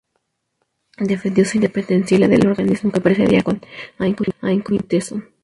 [0.97, 3.61] Defendió su independencia y la del organismo que presidía con
[3.99, 5.29] ahínco y tesón.